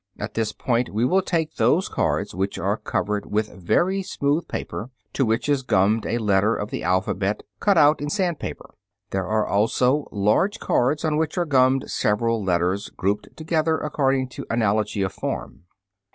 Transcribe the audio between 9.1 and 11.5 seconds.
29.) There are also large cards on which are